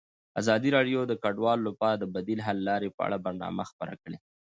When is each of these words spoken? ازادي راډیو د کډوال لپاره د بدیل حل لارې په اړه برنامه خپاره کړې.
ازادي 0.41 0.69
راډیو 0.77 0.99
د 1.07 1.13
کډوال 1.23 1.59
لپاره 1.67 1.95
د 1.97 2.03
بدیل 2.15 2.39
حل 2.47 2.57
لارې 2.69 2.89
په 2.97 3.01
اړه 3.07 3.17
برنامه 3.25 3.63
خپاره 3.71 3.95
کړې. 4.03 4.17